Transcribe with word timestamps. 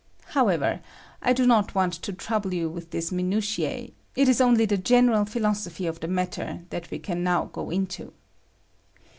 However, 0.29 0.81
I 1.21 1.31
do 1.31 1.45
not 1.45 1.75
want 1.75 1.93
to 1.93 2.11
trouble 2.11 2.55
you 2.55 2.67
with 2.69 2.89
these 2.89 3.11
minntios; 3.11 3.91
it 4.15 4.27
is 4.27 4.41
only 4.41 4.65
the 4.65 4.75
general 4.79 5.25
philosophy 5.25 5.85
of 5.85 5.99
the 5.99 6.07
matter 6.07 6.63
that 6.71 6.89
we 6.89 6.97
can 6.97 7.21
now 7.23 7.51
go 7.53 7.69
into. 7.69 8.11